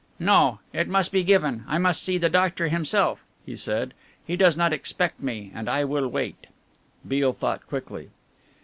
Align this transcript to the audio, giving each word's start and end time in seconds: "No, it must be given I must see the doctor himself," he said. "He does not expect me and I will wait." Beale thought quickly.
"No, 0.17 0.57
it 0.73 0.87
must 0.87 1.11
be 1.11 1.23
given 1.23 1.63
I 1.67 1.77
must 1.77 2.01
see 2.01 2.17
the 2.17 2.27
doctor 2.27 2.69
himself," 2.69 3.19
he 3.45 3.55
said. 3.55 3.93
"He 4.25 4.35
does 4.35 4.57
not 4.57 4.73
expect 4.73 5.21
me 5.21 5.51
and 5.53 5.69
I 5.69 5.83
will 5.83 6.07
wait." 6.07 6.47
Beale 7.07 7.33
thought 7.33 7.67
quickly. 7.67 8.09